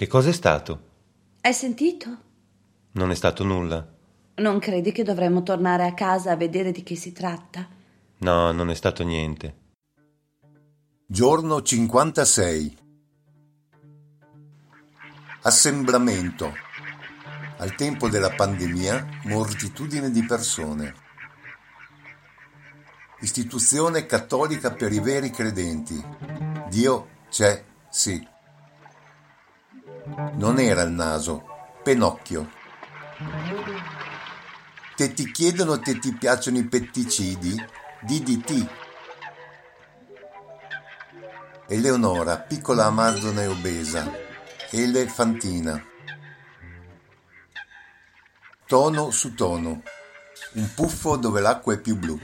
Che 0.00 0.06
cos'è 0.06 0.32
stato? 0.32 0.80
Hai 1.42 1.52
sentito? 1.52 2.08
Non 2.92 3.10
è 3.10 3.14
stato 3.14 3.44
nulla. 3.44 3.86
Non 4.36 4.58
credi 4.58 4.92
che 4.92 5.02
dovremmo 5.02 5.42
tornare 5.42 5.84
a 5.84 5.92
casa 5.92 6.30
a 6.30 6.36
vedere 6.36 6.72
di 6.72 6.82
che 6.82 6.96
si 6.96 7.12
tratta? 7.12 7.68
No, 8.20 8.50
non 8.50 8.70
è 8.70 8.74
stato 8.74 9.04
niente. 9.04 9.56
Giorno 11.06 11.60
56. 11.60 12.78
Assembramento. 15.42 16.50
Al 17.58 17.74
tempo 17.74 18.08
della 18.08 18.30
pandemia, 18.30 19.06
moltitudine 19.24 20.10
di 20.10 20.24
persone. 20.24 20.94
Istituzione 23.20 24.06
cattolica 24.06 24.72
per 24.72 24.92
i 24.92 25.00
veri 25.00 25.28
credenti. 25.28 26.02
Dio 26.70 27.08
c'è, 27.28 27.62
sì. 27.90 28.29
Non 30.32 30.58
era 30.58 30.82
il 30.82 30.90
naso, 30.90 31.44
Penocchio. 31.82 32.50
Te 34.96 35.12
ti 35.14 35.30
chiedono 35.30 35.80
te 35.80 35.98
ti 35.98 36.14
piacciono 36.14 36.58
i 36.58 36.66
petticidi? 36.66 37.54
DDT. 38.02 38.68
Eleonora, 41.68 42.38
piccola 42.38 42.86
amazzone 42.86 43.46
obesa. 43.46 44.10
Elefantina. 44.70 45.82
Tono 48.66 49.10
su 49.10 49.34
tono. 49.34 49.82
Un 50.52 50.74
puffo 50.74 51.16
dove 51.16 51.40
l'acqua 51.40 51.74
è 51.74 51.80
più 51.80 51.96
blu. 51.96 52.18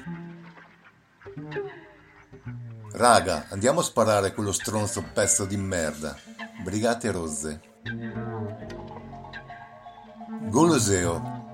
Raga, 2.93 3.47
andiamo 3.51 3.81
a 3.81 3.85
sparare 3.85 4.33
quello 4.33 4.53
stronzo 4.53 5.03
pezzo 5.13 5.45
di 5.45 5.57
merda. 5.57 6.17
Brigate 6.63 7.11
rozze. 7.11 7.61
Goloseo, 10.49 11.45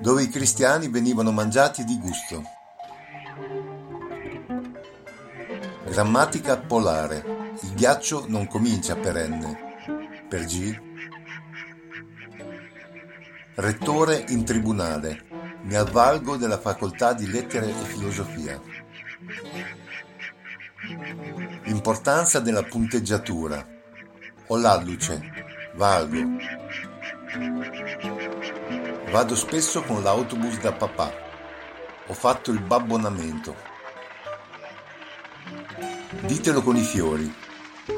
dove 0.00 0.22
i 0.22 0.28
cristiani 0.28 0.88
venivano 0.88 1.30
mangiati 1.30 1.84
di 1.84 1.98
gusto. 1.98 2.42
Grammatica 5.84 6.56
polare. 6.56 7.52
Il 7.60 7.74
ghiaccio 7.74 8.24
non 8.28 8.46
comincia 8.48 8.96
per 8.96 9.28
N. 9.28 9.56
Per 10.26 10.44
G. 10.46 10.80
Rettore 13.56 14.24
in 14.28 14.44
tribunale. 14.44 15.26
Mi 15.64 15.74
avvalgo 15.74 16.36
della 16.36 16.58
facoltà 16.58 17.12
di 17.12 17.30
lettere 17.30 17.68
e 17.68 17.84
filosofia. 17.84 18.58
Importanza 21.64 22.40
della 22.40 22.62
punteggiatura. 22.62 23.66
Ho 24.46 24.56
l'alluce. 24.56 25.53
Valgo. 25.74 26.18
Vado 29.10 29.34
spesso 29.34 29.82
con 29.82 30.02
l'autobus 30.02 30.60
da 30.60 30.72
papà. 30.72 31.12
Ho 32.06 32.14
fatto 32.14 32.52
il 32.52 32.60
babbonamento. 32.60 33.56
Ditelo 36.26 36.62
con 36.62 36.76
i 36.76 36.82
fiori. 36.82 37.32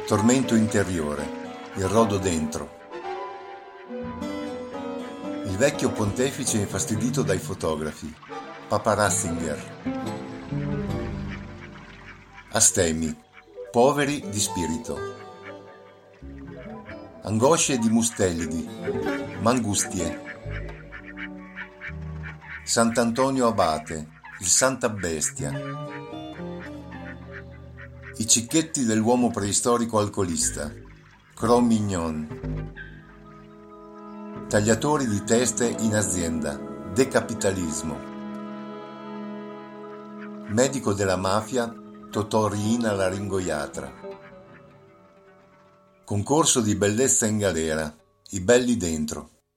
Tormento 0.07 0.55
interiore. 0.55 1.45
Il 1.75 1.85
rodo 1.85 2.17
dentro. 2.17 2.79
Il 5.45 5.57
vecchio 5.59 5.91
pontefice 5.93 6.57
infastidito 6.57 7.23
dai 7.23 7.39
fotografi. 7.39 8.11
Papa 8.69 8.95
Ratzinger. 8.95 9.81
Astemi. 12.53 13.15
Poveri 13.71 14.27
di 14.31 14.41
spirito. 14.41 15.26
Angosce 17.29 17.77
di 17.79 17.89
Mustelidi. 17.89 18.69
Mangustie. 19.41 20.23
Sant'Antonio 22.63 23.49
Abate, 23.49 24.09
il 24.39 24.47
Santa 24.47 24.89
Bestia. 24.89 25.51
I 28.19 28.27
cicchetti 28.29 28.85
dell'uomo 28.85 29.33
preistorico 29.33 29.99
alcolista. 29.99 30.73
Cro-Mignon. 31.35 32.73
Tagliatori 34.49 35.09
di 35.09 35.25
teste 35.25 35.67
in 35.81 35.97
azienda. 35.97 36.57
Decapitalismo. 36.95 37.99
Medico 40.47 40.93
della 40.93 41.17
mafia, 41.17 41.75
Totò 42.09 42.47
Riina 42.47 42.93
laringoiatra. 42.93 44.16
Concorso 46.07 46.61
di 46.61 46.77
bellezza 46.77 47.27
in 47.27 47.37
galera. 47.37 47.93
I 48.31 48.41
belli 48.41 48.77
dentro. 48.77 49.36